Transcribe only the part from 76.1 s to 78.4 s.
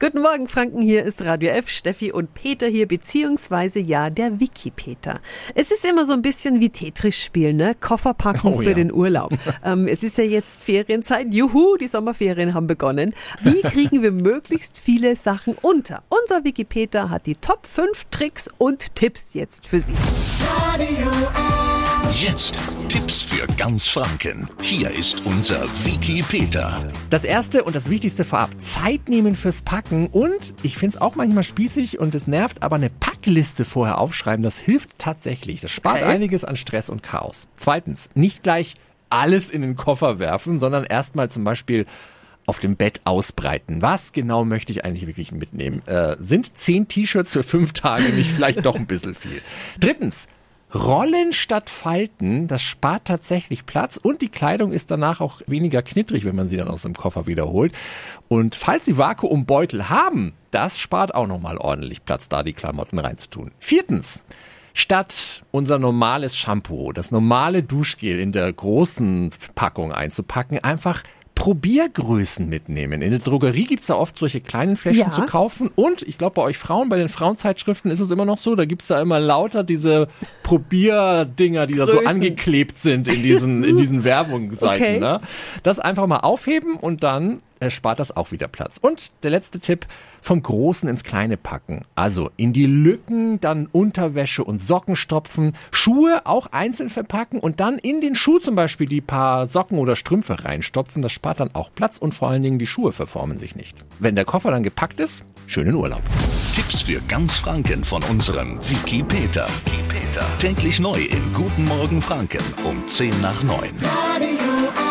glaube, bei euch Frauen, bei den Frauenzeitschriften ist es immer noch